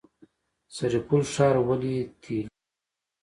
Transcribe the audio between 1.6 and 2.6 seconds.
ولې تیلي دی؟